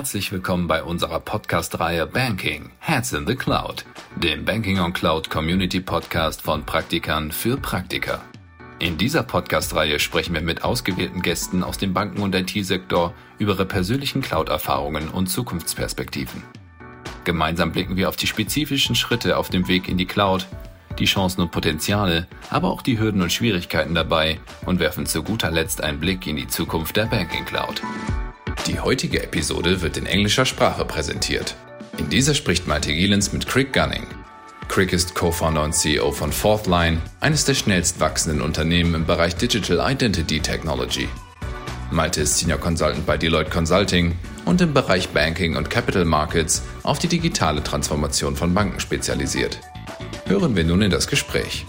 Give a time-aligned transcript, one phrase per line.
[0.00, 3.84] Herzlich willkommen bei unserer Podcast-Reihe Banking Heads in the Cloud,
[4.16, 8.22] dem Banking on Cloud Community Podcast von Praktikern für Praktiker.
[8.78, 13.66] In dieser Podcast-Reihe sprechen wir mit ausgewählten Gästen aus dem Banken- und IT-Sektor über ihre
[13.66, 16.44] persönlichen Cloud-Erfahrungen und Zukunftsperspektiven.
[17.24, 20.46] Gemeinsam blicken wir auf die spezifischen Schritte auf dem Weg in die Cloud,
[20.98, 25.50] die Chancen und Potenziale, aber auch die Hürden und Schwierigkeiten dabei und werfen zu guter
[25.50, 27.82] Letzt einen Blick in die Zukunft der Banking Cloud.
[28.70, 31.56] Die heutige Episode wird in englischer Sprache präsentiert.
[31.98, 34.06] In dieser spricht Malte Gielens mit Crick Gunning.
[34.68, 39.80] Crick ist Co-Founder und CEO von Fourthline, eines der schnellst wachsenden Unternehmen im Bereich Digital
[39.90, 41.08] Identity Technology.
[41.90, 47.00] Malte ist Senior Consultant bei Deloitte Consulting und im Bereich Banking und Capital Markets auf
[47.00, 49.58] die digitale Transformation von Banken spezialisiert.
[50.26, 51.66] Hören wir nun in das Gespräch.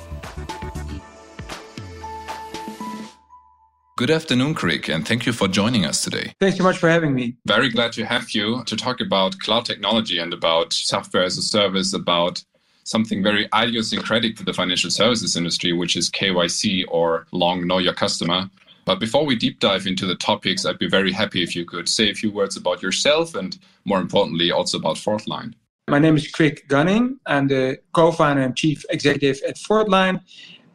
[4.02, 6.34] Good afternoon, Krik, and thank you for joining us today.
[6.40, 7.36] Thanks so much for having me.
[7.46, 11.44] Very glad to have you to talk about cloud technology and about software as a
[11.44, 12.44] service, about
[12.84, 17.94] something very idiosyncratic to the financial services industry, which is KYC or long know your
[17.94, 18.50] customer.
[18.86, 21.88] But before we deep dive into the topics, I'd be very happy if you could
[21.88, 25.54] say a few words about yourself and, more importantly, also about Fourthline.
[25.88, 27.20] My name is Krik Gunning.
[27.28, 30.22] I'm the co-founder and chief executive at Fourthline.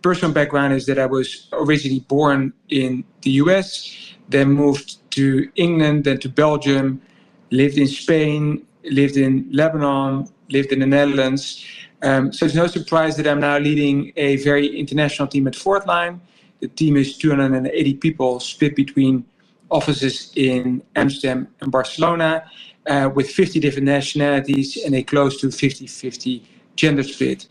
[0.07, 6.05] Personal background is that I was originally born in the US, then moved to England,
[6.05, 7.03] then to Belgium,
[7.51, 11.65] lived in Spain, lived in Lebanon, lived in the Netherlands.
[12.03, 16.21] Um, so it's no surprise that I'm now leading a very international team at Fourthline.
[16.61, 19.25] The team is 280 people split between
[19.73, 22.49] offices in Amsterdam and Barcelona
[22.87, 26.45] uh, with 50 different nationalities and a close to 50 50
[26.77, 27.49] gender split.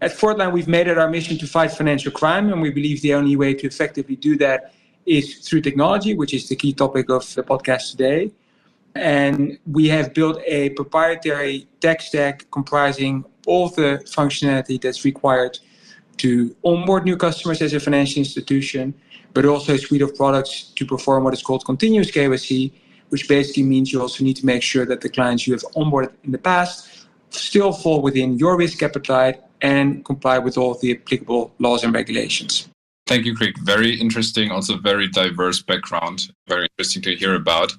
[0.00, 3.14] At Fourthline, we've made it our mission to fight financial crime, and we believe the
[3.14, 4.72] only way to effectively do that
[5.06, 8.30] is through technology, which is the key topic of the podcast today.
[8.94, 15.58] And we have built a proprietary tech stack comprising all the functionality that's required
[16.18, 18.94] to onboard new customers as a financial institution,
[19.34, 22.72] but also a suite of products to perform what is called continuous KYC,
[23.08, 26.12] which basically means you also need to make sure that the clients you have onboarded
[26.22, 31.52] in the past still fall within your risk appetite and comply with all the applicable
[31.58, 32.68] laws and regulations.
[33.06, 33.56] Thank you, Krik.
[33.58, 36.30] Very interesting, also very diverse background.
[36.46, 37.72] Very interesting to hear about.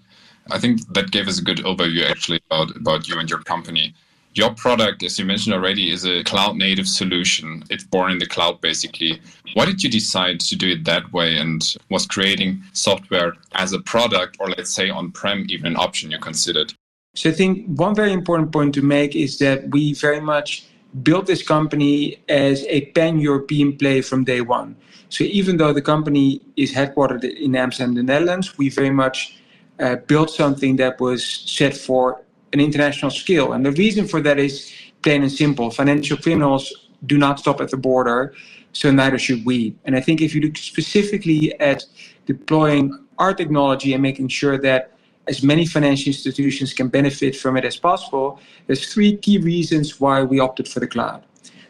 [0.52, 3.94] I think that gave us a good overview actually about, about you and your company.
[4.34, 7.64] Your product, as you mentioned already, is a cloud native solution.
[7.70, 9.22] It's born in the cloud, basically.
[9.54, 13.80] Why did you decide to do it that way and was creating software as a
[13.80, 16.74] product or, let's say, on prem, even an option you considered?
[17.16, 20.66] So, I think one very important point to make is that we very much
[21.04, 24.76] built this company as a pan European play from day one.
[25.10, 29.40] So, even though the company is headquartered in Amsterdam, the Netherlands, we very much
[29.80, 32.22] uh, built something that was set for
[32.54, 33.54] an international scale.
[33.54, 35.72] And the reason for that is plain and simple.
[35.72, 38.34] Financial criminals do not stop at the border,
[38.74, 39.76] so neither should we.
[39.86, 41.86] And I think if you look specifically at
[42.26, 44.94] deploying our technology and making sure that
[45.30, 50.24] as many financial institutions can benefit from it as possible, there's three key reasons why
[50.24, 51.24] we opted for the cloud.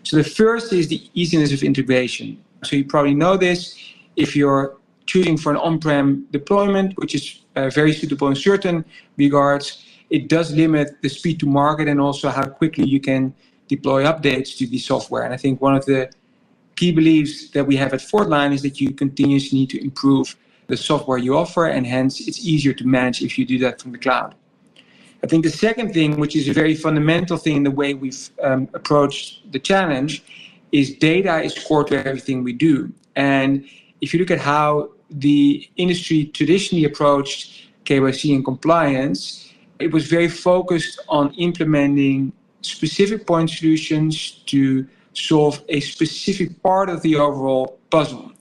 [0.04, 2.42] So the first is the easiness of integration.
[2.64, 3.60] So you probably know this.
[4.16, 8.86] If you're choosing for an on-prem deployment, which is uh, very suitable in certain
[9.18, 13.34] regards, it does limit the speed to market and also how quickly you can
[13.68, 15.24] deploy updates to the software.
[15.24, 16.10] And I think one of the
[16.76, 20.36] key beliefs that we have at Fourthline is that you continuously need to improve
[20.70, 23.92] the software you offer, and hence it's easier to manage if you do that from
[23.92, 24.36] the cloud.
[25.24, 28.30] I think the second thing, which is a very fundamental thing in the way we've
[28.42, 30.24] um, approached the challenge,
[30.72, 32.94] is data is core to everything we do.
[33.16, 33.66] And
[34.00, 40.30] if you look at how the industry traditionally approached KYC and compliance, it was very
[40.30, 42.32] focused on implementing
[42.62, 48.32] specific point solutions to solve a specific part of the overall puzzle.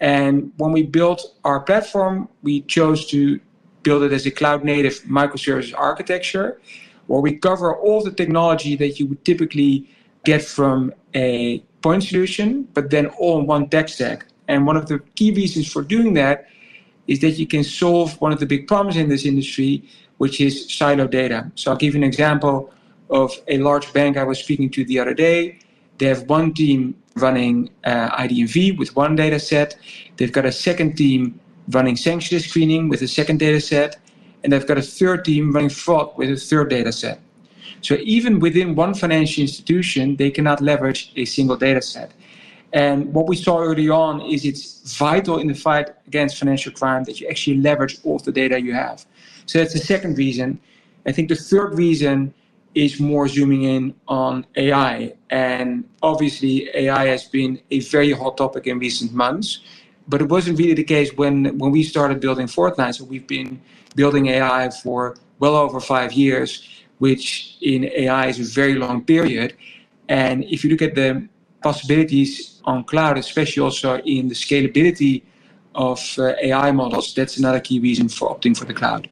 [0.00, 3.38] And when we built our platform, we chose to
[3.82, 6.60] build it as a cloud native microservice architecture
[7.06, 9.88] where we cover all the technology that you would typically
[10.24, 14.26] get from a point solution, but then all in one tech stack.
[14.48, 16.46] And one of the key reasons for doing that
[17.06, 19.82] is that you can solve one of the big problems in this industry,
[20.18, 21.50] which is silo data.
[21.56, 22.72] So I'll give you an example
[23.08, 25.58] of a large bank I was speaking to the other day.
[25.98, 29.76] They have one team running uh, IDV with one data set.
[30.16, 31.38] They've got a second team
[31.68, 33.98] running sanction screening with a second data set.
[34.42, 37.20] And they've got a third team running fraud with a third data set.
[37.82, 42.12] So even within one financial institution, they cannot leverage a single data set.
[42.72, 47.04] And what we saw early on is it's vital in the fight against financial crime
[47.04, 49.04] that you actually leverage all the data you have.
[49.46, 50.60] So that's the second reason.
[51.06, 52.32] I think the third reason
[52.74, 55.14] is more zooming in on AI.
[55.30, 59.60] And obviously, AI has been a very hot topic in recent months.
[60.08, 62.94] But it wasn't really the case when, when we started building Fourthline.
[62.94, 63.60] So we've been
[63.94, 66.68] building AI for well over five years,
[66.98, 69.56] which in AI is a very long period.
[70.08, 71.28] And if you look at the
[71.62, 75.22] possibilities on cloud, especially also in the scalability
[75.74, 79.08] of uh, AI models, that's another key reason for opting for the cloud.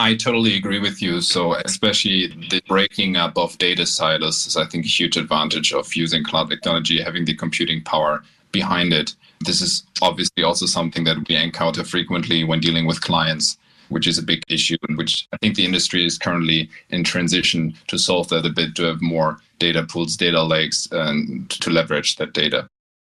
[0.00, 1.20] I totally agree with you.
[1.20, 5.94] So, especially the breaking up of data silos is, I think, a huge advantage of
[5.94, 9.14] using cloud technology, having the computing power behind it.
[9.44, 13.58] This is obviously also something that we encounter frequently when dealing with clients,
[13.90, 17.74] which is a big issue, and which I think the industry is currently in transition
[17.88, 22.16] to solve that a bit to have more data pools, data lakes, and to leverage
[22.16, 22.66] that data.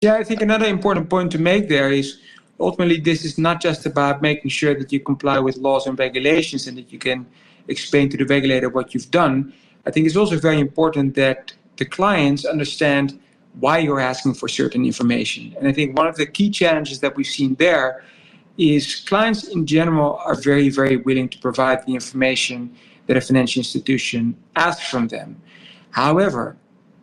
[0.01, 2.19] Yeah, I think another important point to make there is
[2.59, 6.67] ultimately this is not just about making sure that you comply with laws and regulations
[6.67, 7.25] and that you can
[7.67, 9.53] explain to the regulator what you've done.
[9.85, 13.19] I think it's also very important that the clients understand
[13.59, 15.55] why you're asking for certain information.
[15.57, 18.03] And I think one of the key challenges that we've seen there
[18.57, 22.75] is clients in general are very, very willing to provide the information
[23.07, 25.41] that a financial institution asks from them.
[25.91, 26.57] However,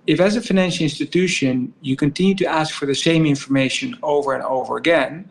[0.07, 4.43] if as a financial institution you continue to ask for the same information over and
[4.43, 5.29] over again,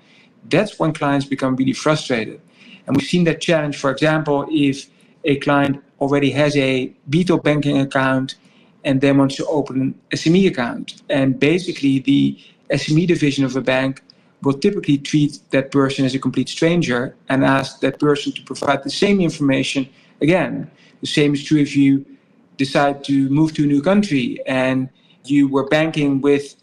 [0.50, 2.42] that's when clients become really frustrated.
[2.88, 4.90] And we've seen that challenge, for example, if
[5.24, 8.36] a client already has a retail banking account
[8.84, 11.04] and then wants to open an SME account.
[11.10, 12.40] And basically, the
[12.72, 14.02] SME division of a bank
[14.42, 18.84] will typically treat that person as a complete stranger and ask that person to provide
[18.84, 19.88] the same information
[20.20, 20.70] again.
[21.02, 22.06] The same is true if you
[22.58, 24.90] decide to move to a new country and
[25.26, 26.56] you were banking with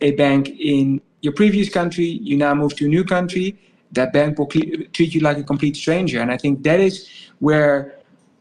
[0.00, 3.58] a bank in your previous country, you now move to a new country,
[3.92, 6.20] that bank will treat you like a complete stranger.
[6.20, 7.98] And I think that is where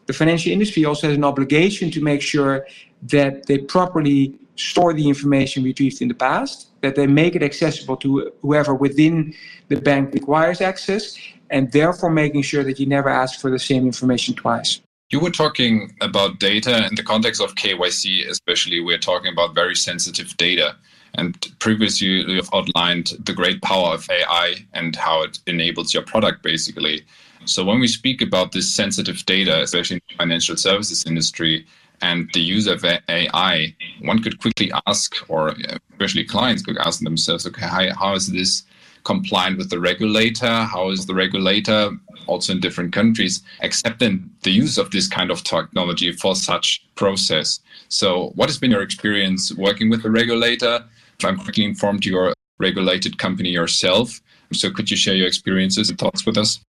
[0.07, 2.67] the financial industry also has an obligation to make sure
[3.03, 7.95] that they properly store the information retrieved in the past, that they make it accessible
[7.97, 9.33] to whoever within
[9.69, 11.17] the bank requires access,
[11.49, 14.81] and therefore making sure that you never ask for the same information twice.
[15.09, 18.81] You were talking about data in the context of KYC, especially.
[18.81, 20.75] We're talking about very sensitive data.
[21.15, 26.03] And previously, you have outlined the great power of AI and how it enables your
[26.03, 27.05] product, basically.
[27.45, 31.65] So, when we speak about this sensitive data, especially in the financial services industry,
[32.01, 35.55] and the use of AI, one could quickly ask, or
[35.91, 38.63] especially clients could ask themselves, okay, how is this
[39.03, 40.63] compliant with the regulator?
[40.63, 41.91] How is the regulator,
[42.27, 47.59] also in different countries, accepting the use of this kind of technology for such process?
[47.87, 50.83] So, what has been your experience working with the regulator?
[51.23, 54.21] I'm quickly informed you're a regulated company yourself.
[54.51, 56.59] So could you share your experiences and thoughts with us?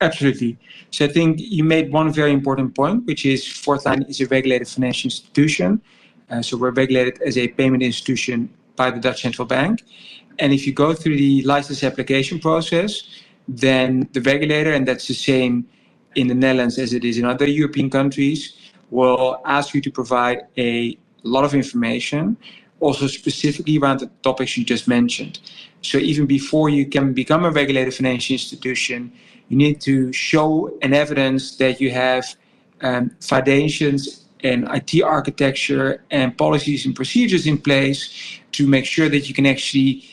[0.00, 0.58] Absolutely.
[0.90, 4.68] So I think you made one very important point, which is Fourthline is a regulated
[4.68, 5.80] financial institution.
[6.30, 9.82] Uh, so we're regulated as a payment institution by the Dutch Central Bank.
[10.38, 13.02] And if you go through the license application process,
[13.46, 15.66] then the regulator, and that's the same
[16.16, 18.54] in the Netherlands as it is in other European countries,
[18.90, 22.36] will ask you to provide a lot of information
[22.80, 25.40] also specifically around the topics you just mentioned.
[25.82, 29.12] So even before you can become a regulated financial institution,
[29.48, 32.24] you need to show an evidence that you have
[32.80, 39.28] um, foundations and IT architecture and policies and procedures in place to make sure that
[39.28, 40.04] you can actually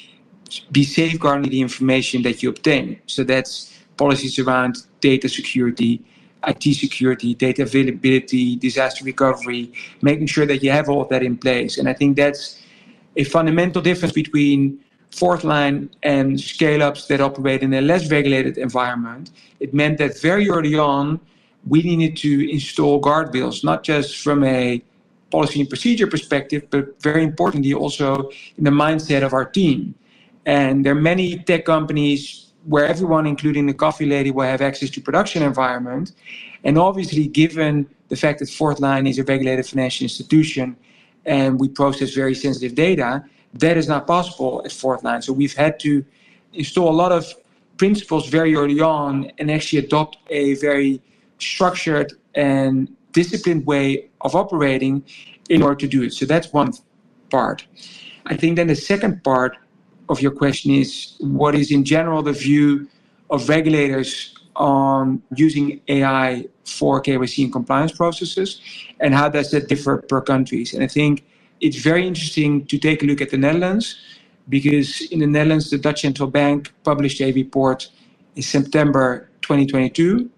[0.71, 2.99] be safeguarding the information that you obtain.
[3.07, 6.01] So that's policies around data security,
[6.47, 9.71] IT security, data availability, disaster recovery,
[10.01, 11.77] making sure that you have all of that in place.
[11.77, 12.61] And I think that's
[13.15, 14.79] a fundamental difference between
[15.11, 19.31] Fourthline and scale ups that operate in a less regulated environment.
[19.59, 21.19] It meant that very early on,
[21.67, 24.81] we needed to install guardrails, not just from a
[25.29, 29.95] policy and procedure perspective, but very importantly also in the mindset of our team.
[30.45, 34.89] And there are many tech companies where everyone, including the coffee lady, will have access
[34.91, 36.13] to production environment.
[36.63, 40.75] And obviously, given the fact that Fourthline is a regulated financial institution
[41.25, 45.23] and we process very sensitive data, that is not possible at Fourthline.
[45.23, 46.05] So we've had to
[46.53, 47.33] install a lot of
[47.77, 51.01] principles very early on and actually adopt a very
[51.39, 55.03] structured and disciplined way of operating
[55.49, 56.13] in order to do it.
[56.13, 56.71] So that's one
[57.29, 57.65] part.
[58.27, 59.57] I think then the second part
[60.11, 62.87] of your question is what is in general the view
[63.31, 68.61] of regulators on using AI for KYC and compliance processes
[68.99, 70.73] and how does that differ per countries?
[70.73, 71.25] And I think
[71.61, 73.97] it's very interesting to take a look at the Netherlands
[74.49, 77.89] because in the Netherlands, the Dutch Central Bank published a report
[78.35, 80.29] in September 2022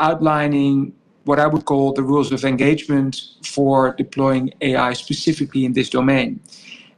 [0.00, 0.92] outlining
[1.24, 6.40] what I would call the rules of engagement for deploying AI specifically in this domain.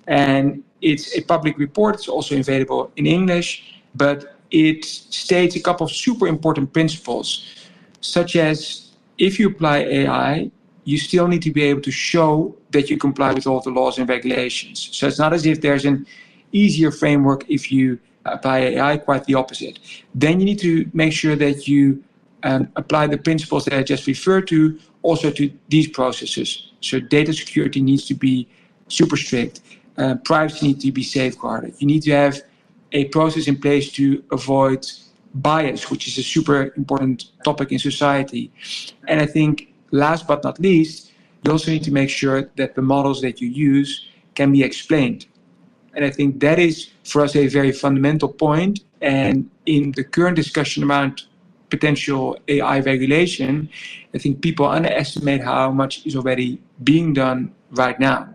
[0.07, 5.85] And it's a public report, it's also available in English, but it states a couple
[5.87, 7.69] of super important principles,
[8.01, 10.51] such as if you apply AI,
[10.85, 13.99] you still need to be able to show that you comply with all the laws
[13.99, 14.89] and regulations.
[14.93, 16.07] So it's not as if there's an
[16.53, 19.79] easier framework if you apply AI, quite the opposite.
[20.15, 22.03] Then you need to make sure that you
[22.43, 26.73] um, apply the principles that I just referred to also to these processes.
[26.81, 28.49] So data security needs to be
[28.89, 29.61] super strict.
[29.99, 31.75] Uh, privacy needs to be safeguarded.
[31.79, 32.41] You need to have
[32.93, 34.87] a process in place to avoid
[35.35, 38.51] bias, which is a super important topic in society.
[39.09, 41.13] And I think last but not least,
[41.45, 45.27] you also need to make sure that the models that you use can be explained.
[45.95, 48.81] And I think that is for us a very fundamental point.
[49.01, 51.23] And in the current discussion around
[51.71, 53.69] potential AI regulation,
[54.15, 58.29] I think people underestimate how much is already being done right now.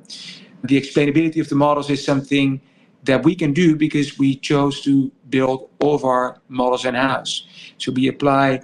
[0.63, 2.61] The explainability of the models is something
[3.03, 7.45] that we can do because we chose to build all of our models in house.
[7.77, 8.61] So we apply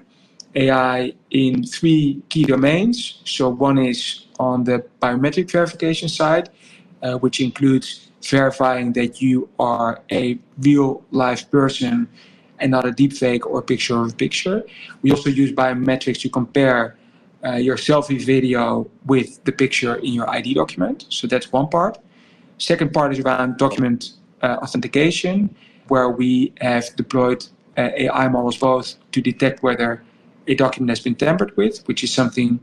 [0.56, 3.22] AI in three key domains.
[3.26, 6.50] So one is on the biometric verification side,
[7.04, 12.08] uh, which includes verifying that you are a real live person
[12.60, 14.64] and not a deepfake or picture of a picture.
[15.02, 16.98] We also use biometrics to compare
[17.46, 21.06] uh, your selfie video with the picture in your ID document.
[21.10, 21.98] So that's one part.
[22.58, 25.56] Second part is around document uh, authentication,
[25.88, 27.46] where we have deployed
[27.78, 30.04] uh, AI models both to detect whether
[30.48, 32.60] a document has been tampered with, which is something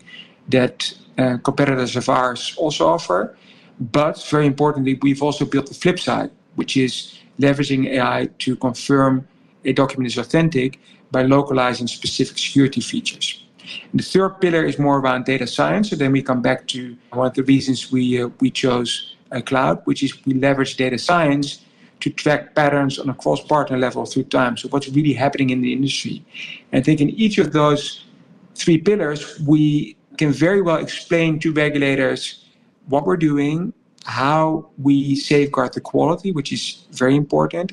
[0.49, 3.37] that uh, competitors of ours also offer.
[3.81, 9.27] But very importantly, we've also built the flip side, which is leveraging AI to confirm
[9.65, 10.79] a document is authentic
[11.11, 13.46] by localizing specific security features.
[13.91, 15.91] And the third pillar is more around data science.
[15.91, 19.43] So then we come back to one of the reasons we uh, we chose a
[19.43, 21.65] cloud, which is we leverage data science
[22.01, 24.57] to track patterns on a cross-partner level through time.
[24.57, 26.25] So what's really happening in the industry?
[26.71, 28.05] And I think in each of those
[28.55, 32.45] three pillars, we can very well explain to regulators
[32.89, 33.73] what we're doing,
[34.05, 37.73] how we safeguard the quality, which is very important,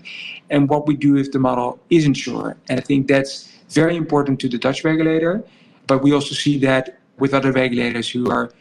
[0.50, 2.57] and what we do if the model isn't sure.
[2.69, 5.43] And I think that's very important to the Dutch regulator,
[5.87, 8.51] but we also see that with other regulators who are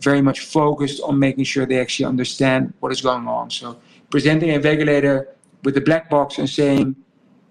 [0.00, 3.50] very much focused on making sure they actually understand what is going on.
[3.50, 5.28] So presenting a regulator
[5.64, 6.96] with a black box and saying,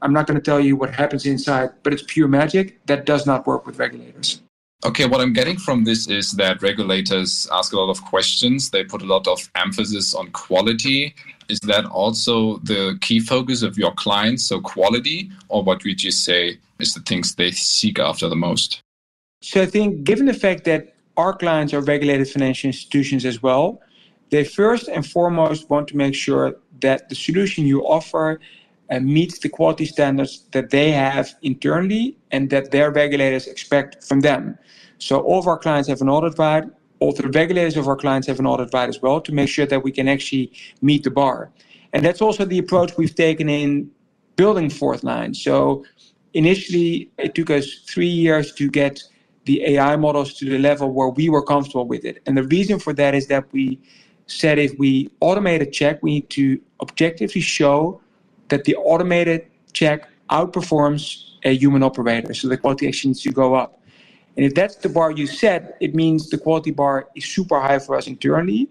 [0.01, 3.25] I'm not going to tell you what happens inside, but it's pure magic, that does
[3.25, 4.41] not work with regulators.
[4.83, 8.71] Okay, what I'm getting from this is that regulators ask a lot of questions.
[8.71, 11.13] They put a lot of emphasis on quality.
[11.49, 14.43] Is that also the key focus of your clients?
[14.45, 18.81] So, quality, or what would you say is the things they seek after the most?
[19.41, 23.81] So, I think given the fact that our clients are regulated financial institutions as well,
[24.29, 28.39] they first and foremost want to make sure that the solution you offer
[28.89, 34.21] uh, meets the quality standards that they have internally and that their regulators expect from
[34.21, 34.57] them.
[34.97, 36.63] So all of our clients have an audit right.
[36.99, 39.65] All the regulators of our clients have an audit right as well to make sure
[39.65, 41.51] that we can actually meet the bar.
[41.93, 43.89] And that's also the approach we've taken in
[44.35, 45.35] building Fourthline.
[45.35, 45.83] So
[46.33, 49.03] initially, it took us three years to get
[49.51, 52.15] the AI models to the level where we were comfortable with it.
[52.25, 53.65] And the reason for that is that we
[54.27, 56.45] said if we automate a check, we need to
[56.79, 57.99] objectively show
[58.47, 59.41] that the automated
[59.73, 61.01] check outperforms
[61.43, 62.33] a human operator.
[62.33, 63.71] So the quality actually needs to go up.
[64.37, 67.79] And if that's the bar you set, it means the quality bar is super high
[67.79, 68.69] for us internally.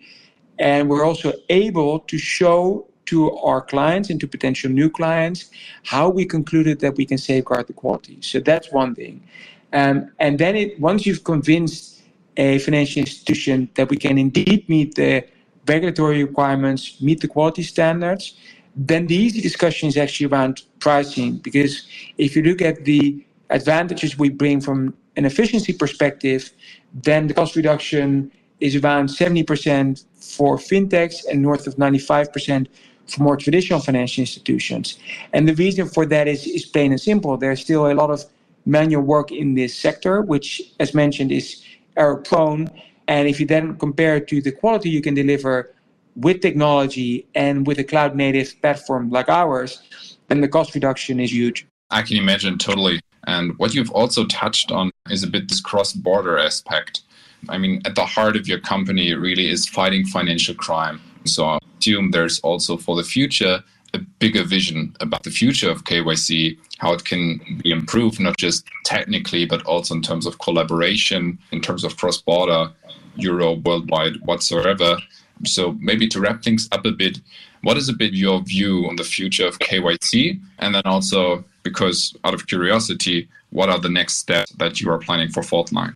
[0.59, 3.19] And we're also able to show to
[3.49, 5.51] our clients and to potential new clients
[5.85, 8.17] how we concluded that we can safeguard the quality.
[8.23, 9.23] So that's one thing.
[9.73, 12.03] Um, and then it, once you've convinced
[12.37, 15.25] a financial institution that we can indeed meet the
[15.67, 18.35] regulatory requirements, meet the quality standards,
[18.75, 21.37] then the easy discussion is actually around pricing.
[21.37, 21.87] Because
[22.19, 26.53] if you look at the advantages we bring from an efficiency perspective,
[26.95, 32.67] then the cost reduction is around 70% for fintechs and north of 95%
[33.07, 34.99] for more traditional financial institutions.
[35.33, 37.37] And the reason for that is, is plain and simple.
[37.37, 38.25] There's still a lot of
[38.67, 41.63] manual work in this sector, which, as mentioned, is
[41.97, 42.71] error prone
[43.11, 45.75] and if you then compare it to the quality you can deliver
[46.15, 49.83] with technology and with a cloud native platform like ours,
[50.29, 51.67] then the cost reduction is huge.
[51.91, 53.01] I can imagine totally.
[53.27, 57.03] And what you've also touched on is a bit this cross border aspect.
[57.49, 61.01] I mean, at the heart of your company really is fighting financial crime.
[61.25, 63.65] So I assume there's also for the future
[63.95, 68.67] a bigger vision about the future of KYC, how it can be improved, not just
[68.85, 72.71] technically, but also in terms of collaboration, in terms of cross border,
[73.17, 74.97] Euro, worldwide, whatsoever.
[75.45, 77.21] So, maybe to wrap things up a bit,
[77.63, 80.41] what is a bit your view on the future of KYC?
[80.59, 84.99] And then also, because out of curiosity, what are the next steps that you are
[84.99, 85.95] planning for Fourthline?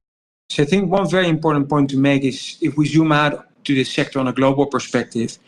[0.50, 3.74] So I think one very important point to make is if we zoom out to
[3.74, 5.38] this sector on a global perspective,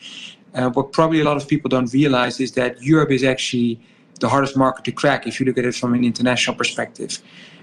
[0.55, 3.81] uh, what probably a lot of people don't realize is that Europe is actually
[4.21, 7.19] the hardest market to crack if you look at it from an international perspective.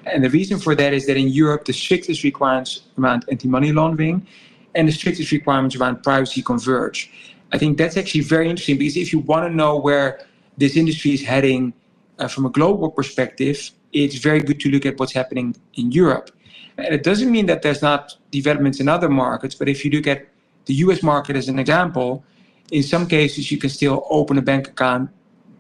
[0.05, 3.71] And the reason for that is that in Europe, the strictest requirements around anti money
[3.71, 4.27] laundering
[4.75, 7.09] and the strictest requirements around privacy converge.
[7.51, 10.25] I think that's actually very interesting because if you want to know where
[10.57, 11.73] this industry is heading
[12.19, 16.31] uh, from a global perspective, it's very good to look at what's happening in Europe.
[16.77, 20.07] And it doesn't mean that there's not developments in other markets, but if you look
[20.07, 20.27] at
[20.65, 22.23] the US market as an example,
[22.71, 25.09] in some cases you can still open a bank account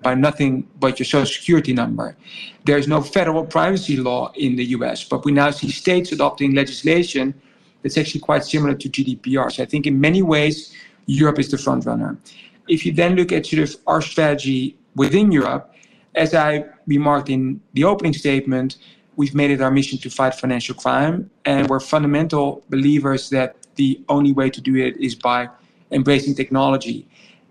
[0.01, 2.15] by nothing but your social security number.
[2.65, 7.33] There's no federal privacy law in the US, but we now see states adopting legislation
[7.81, 9.51] that's actually quite similar to GDPR.
[9.51, 10.73] So I think in many ways,
[11.05, 12.17] Europe is the front runner.
[12.67, 15.73] If you then look at sort of our strategy within Europe,
[16.15, 18.77] as I remarked in the opening statement,
[19.15, 24.01] we've made it our mission to fight financial crime, and we're fundamental believers that the
[24.07, 25.49] only way to do it is by
[25.93, 27.07] embracing technology.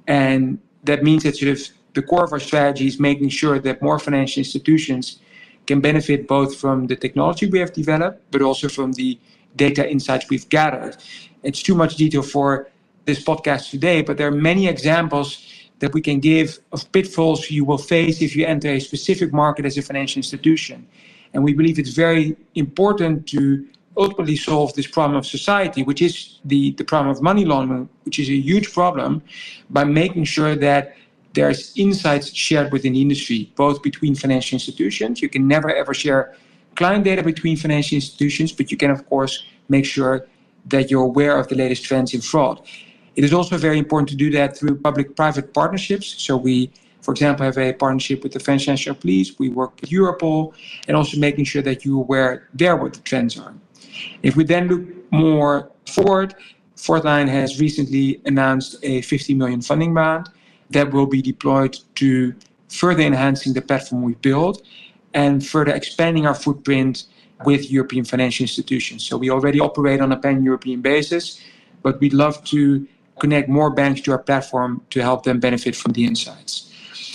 [0.07, 1.61] And that means that sort of
[1.95, 5.21] the core of our strategy is making sure that more financial institutions
[5.67, 9.19] can benefit both from the technology we have developed, but also from the
[9.57, 10.97] data insights we've gathered.
[11.43, 12.69] It's too much detail for
[13.05, 15.47] this podcast today, but there are many examples
[15.81, 19.65] that we can give of pitfalls you will face if you enter a specific market
[19.65, 20.87] as a financial institution.
[21.35, 26.39] And we believe it's very important to ultimately solve this problem of society, which is
[26.45, 29.23] the, the problem of money laundering, which is a huge problem,
[29.71, 30.95] by making sure that
[31.35, 35.23] there's insights shared within the industry, both between financial institutions.
[35.23, 36.35] You can never ever share
[36.75, 40.27] client data between financial institutions, but you can, of course, make sure
[40.67, 42.67] that you're aware of the latest trends in fraud.
[43.17, 46.07] It is also very important to do that through public-private partnerships.
[46.23, 46.71] So we,
[47.03, 49.39] for example, have a partnership with the French National Police.
[49.39, 50.55] We work with Europol,
[50.89, 53.55] and also making sure that you're aware there what the trends are.
[54.23, 56.35] If we then look more forward,
[56.77, 60.29] Fourthline has recently announced a 50 million funding round
[60.71, 62.35] that will be deployed to
[62.69, 64.63] further enhancing the platform we build
[65.15, 67.05] and further expanding our footprint
[67.45, 69.05] with European financial institutions.
[69.05, 71.41] So we already operate on a pan-European basis,
[71.83, 72.87] but we'd love to
[73.21, 76.73] connect more banks to our platform to help them benefit from the insights.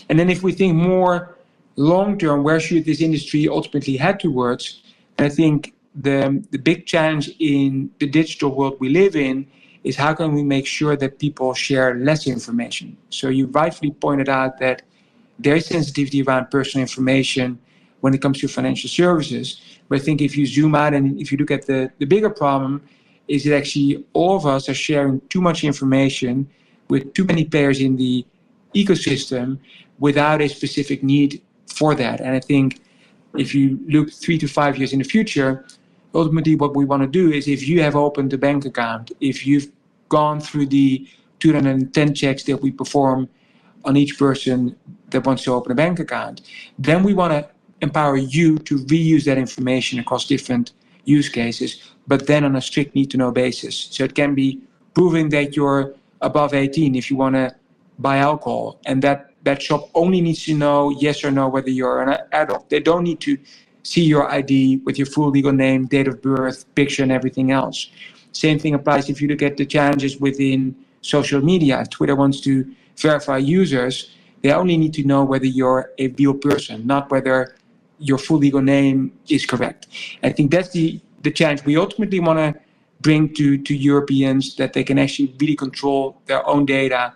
[0.10, 1.36] And then if we think more
[1.76, 4.82] long term, where should this industry ultimately head towards?
[5.20, 9.48] I think the, the big challenge in the digital world we live in
[9.84, 12.96] is how can we make sure that people share less information?
[13.10, 14.84] So you rightfully pointed out that
[15.40, 17.60] there is sensitivity around personal information
[18.02, 19.62] when it comes to financial services.
[19.88, 22.30] But I think if you zoom out and if you look at the, the bigger
[22.30, 22.84] problem,
[23.28, 26.50] is that actually all of us are sharing too much information
[26.90, 28.26] with too many players in the
[28.74, 29.60] ecosystem
[30.00, 32.22] without a specific need for that.
[32.22, 32.82] And I think
[33.36, 35.66] if you look three to five years in the future,
[36.18, 39.46] ultimately what we want to do is if you have opened a bank account, if
[39.46, 39.72] you've
[40.10, 41.08] gone through the
[41.40, 43.30] 210 checks that we perform
[43.86, 44.76] on each person
[45.12, 46.42] that wants to open a bank account,
[46.80, 47.48] then we want to
[47.82, 50.72] empower you to reuse that information across different
[51.06, 53.76] use cases, but then on a strict need to know basis.
[53.92, 54.62] So it can be
[54.96, 57.56] proving that you're above 18 if you want to
[58.00, 62.02] buy alcohol, and that that shop only needs to know yes or no whether you're
[62.02, 62.70] an adult.
[62.70, 63.38] They don't need to
[63.88, 67.90] see your ID with your full legal name, date of birth, picture, and everything else.
[68.34, 71.80] Same thing applies if you look at the challenges within social media.
[71.82, 76.34] If Twitter wants to verify users, they only need to know whether you're a real
[76.34, 77.56] person, not whether
[78.00, 79.88] your full legal name is correct.
[80.22, 82.60] I think that's the, the challenge we ultimately want to
[83.02, 87.14] bring to, to Europeans that they can actually really control their own data.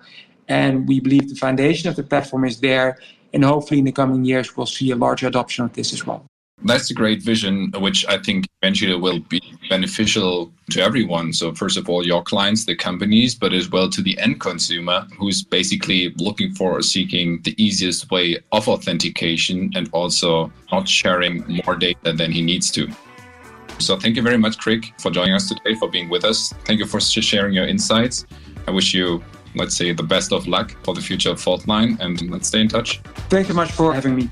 [0.48, 2.98] And we believe the foundation of the platform is there.
[3.34, 6.31] And hopefully, in the coming years, we'll see a larger adoption of this as well.
[6.64, 11.34] That's a great vision, which I think eventually will be beneficial to everyone.
[11.34, 15.08] So, first of all, your clients, the companies, but as well to the end consumer
[15.18, 21.44] who's basically looking for or seeking the easiest way of authentication and also not sharing
[21.66, 22.88] more data than he needs to.
[23.80, 26.54] So, thank you very much, Krik, for joining us today, for being with us.
[26.66, 28.26] Thank you for sharing your insights.
[28.68, 29.24] I wish you,
[29.56, 32.68] let's say, the best of luck for the future of Fourthline, and let's stay in
[32.68, 33.00] touch.
[33.30, 34.30] Thank you much for having me.